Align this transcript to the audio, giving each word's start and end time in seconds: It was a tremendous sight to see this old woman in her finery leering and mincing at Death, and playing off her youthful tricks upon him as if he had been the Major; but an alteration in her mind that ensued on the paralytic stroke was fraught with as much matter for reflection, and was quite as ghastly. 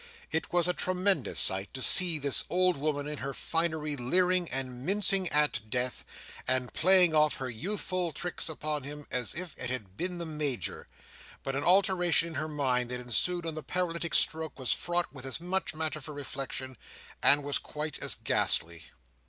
It 0.31 0.51
was 0.51 0.67
a 0.67 0.73
tremendous 0.73 1.39
sight 1.39 1.71
to 1.75 1.81
see 1.83 2.17
this 2.17 2.43
old 2.49 2.75
woman 2.75 3.05
in 3.05 3.19
her 3.19 3.35
finery 3.35 3.95
leering 3.95 4.49
and 4.49 4.83
mincing 4.83 5.29
at 5.29 5.69
Death, 5.69 6.03
and 6.47 6.73
playing 6.73 7.13
off 7.13 7.35
her 7.37 7.51
youthful 7.51 8.11
tricks 8.11 8.49
upon 8.49 8.81
him 8.81 9.05
as 9.11 9.35
if 9.35 9.53
he 9.59 9.67
had 9.71 9.97
been 9.97 10.17
the 10.17 10.25
Major; 10.25 10.87
but 11.43 11.55
an 11.55 11.63
alteration 11.63 12.29
in 12.29 12.33
her 12.33 12.47
mind 12.49 12.89
that 12.89 12.99
ensued 12.99 13.45
on 13.45 13.53
the 13.53 13.61
paralytic 13.61 14.15
stroke 14.15 14.57
was 14.57 14.73
fraught 14.73 15.13
with 15.13 15.23
as 15.23 15.39
much 15.39 15.75
matter 15.75 16.01
for 16.01 16.13
reflection, 16.15 16.79
and 17.21 17.43
was 17.43 17.59
quite 17.59 17.99
as 17.99 18.15
ghastly. 18.15 18.85